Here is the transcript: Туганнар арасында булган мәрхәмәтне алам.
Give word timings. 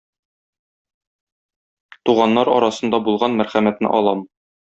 Туганнар 2.09 2.51
арасында 2.55 3.01
булган 3.09 3.39
мәрхәмәтне 3.43 3.95
алам. 4.01 4.27